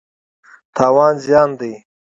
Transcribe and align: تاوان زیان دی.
تاوان 0.75 1.13
زیان 1.23 1.49
دی. 1.59 1.73